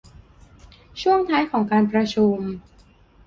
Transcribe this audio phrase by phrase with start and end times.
[1.01, 2.37] ช่วงท้ายของการประชุม